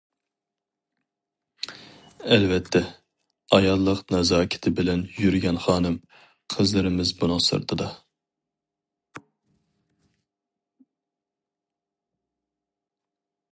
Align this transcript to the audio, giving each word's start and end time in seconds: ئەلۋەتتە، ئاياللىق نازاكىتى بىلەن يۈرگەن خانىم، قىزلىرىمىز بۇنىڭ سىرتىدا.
ئەلۋەتتە، 2.35 2.79
ئاياللىق 3.57 4.01
نازاكىتى 4.15 4.73
بىلەن 4.79 5.03
يۈرگەن 5.25 5.61
خانىم، 5.67 5.99
قىزلىرىمىز 6.55 7.13
بۇنىڭ 7.19 7.45
سىرتىدا. 7.51 7.89